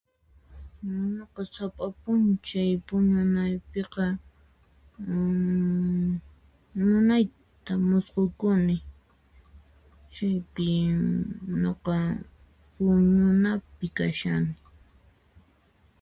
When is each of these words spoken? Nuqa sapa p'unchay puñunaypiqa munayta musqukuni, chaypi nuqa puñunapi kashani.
Nuqa 1.15 1.41
sapa 1.53 1.85
p'unchay 2.01 2.71
puñunaypiqa 2.87 4.05
munayta 6.89 7.73
musqukuni, 7.87 8.75
chaypi 10.13 10.67
nuqa 11.61 11.95
puñunapi 12.75 13.85
kashani. 13.97 14.53